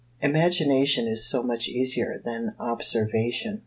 Imagination 0.23 1.07
is 1.07 1.29
so 1.29 1.43
much 1.43 1.67
easier 1.67 2.19
than 2.25 2.55
observation. 2.59 3.59